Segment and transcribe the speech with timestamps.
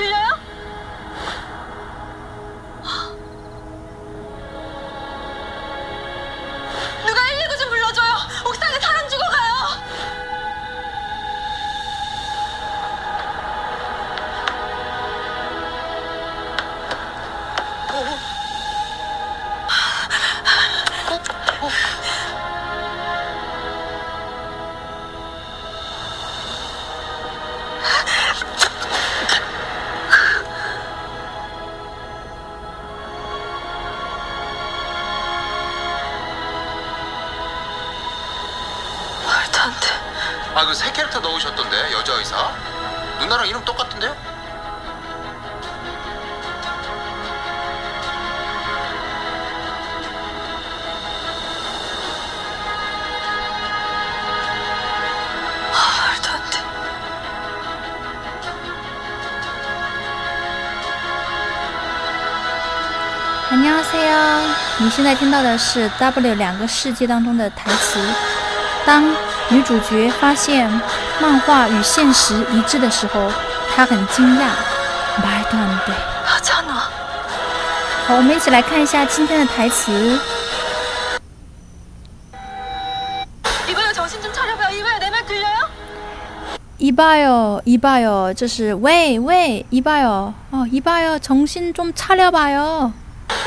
[0.00, 0.39] 들려요?
[39.59, 39.87] 말도 안 돼.
[40.55, 42.51] 아 그 새 캐릭터 넣으셨던데 여자 의사
[43.19, 44.15] 누나랑 이름 똑같은데요?
[55.71, 56.59] 말도 안 돼.
[63.51, 64.41] 안녕하세요，
[64.79, 67.99] 你现在听到的是《W 两个世界》当中的台词。
[68.85, 69.03] 当
[69.49, 70.69] 女主角发现
[71.21, 73.31] 漫画与现实一致的时候，
[73.75, 74.49] 她很惊讶。
[75.21, 75.93] 말도안 돼。
[76.25, 76.89] 하잖아.
[78.07, 80.19] 好，我们一起来看一下今天的台词。
[83.67, 84.75] 이봐요, 정신 좀 차려봐요.
[84.77, 85.69] 이봐요, 내 말 들려요?
[86.77, 92.91] 이봐요，이봐요，这是喂喂，이봐요，哦，이봐요，重新좀 차려봐요。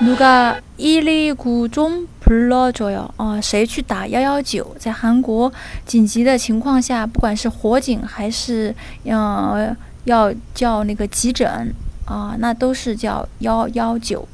[0.00, 3.08] 누가 119 좀 불러줘요.
[3.16, 4.76] 哦，谁去打幺幺九？
[4.78, 5.50] 在韩国
[5.86, 8.74] 紧急的情况下，不管是火警还是
[9.04, 9.74] 呃
[10.04, 11.74] 要叫那个急诊
[12.04, 14.28] 啊、那都是叫幺幺九。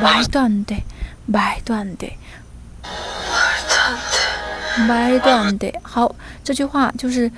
[0.01, 0.85] 말도 안 돼.
[0.85, 0.85] 말도안돼말도안돼
[1.27, 2.17] 말도 안 돼.
[4.87, 5.73] 말도안 돼。
[5.81, 7.31] 好，这句话就是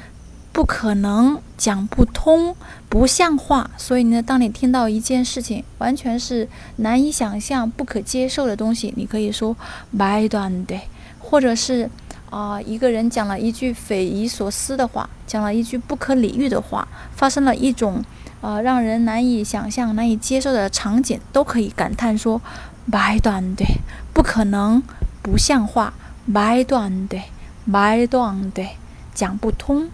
[0.51, 2.55] 不可能、讲不通、
[2.89, 3.69] 不像话。
[3.77, 9.55] 所以呢，当你听到一件事情完全是难以想象、不可接受的东西，你可以说
[9.97, 10.81] 말도안 돼，
[11.19, 11.89] 或者是
[12.29, 18.01] 啊、一个人讲了一句匪夷所思的话，讲了一句不可理喻的话，发生了一种
[18.39, 22.41] 呃让人难以想象、难以接受的场景，都可以感叹说
[22.89, 23.65] 말도안 돼，
[24.13, 24.81] 不可能、
[25.21, 25.93] 不像话。
[26.31, 27.23] 말도안 돼，
[27.67, 28.77] 말도안 돼，
[29.13, 29.89] 讲不通。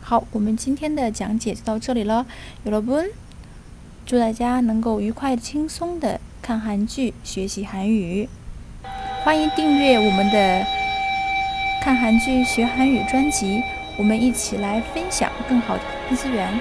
[0.00, 2.26] 好，我们今天的讲解就到这里了，
[2.64, 3.10] 여러분，
[4.04, 8.28] 祝大家能够愉快、轻松的看韩剧、学习韩语。
[9.22, 10.64] 欢迎订阅我们的
[11.82, 13.62] 看韩剧学韩语专辑，
[13.98, 15.82] 我们一起来分享更好的
[16.16, 16.58] 资源。